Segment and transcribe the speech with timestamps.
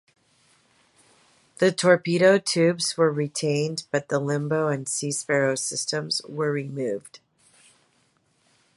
[1.59, 7.19] The torpedo tubes were retained, but the Limbo and Sea Sparrow systems were removed.